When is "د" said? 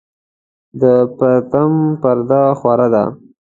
0.81-0.83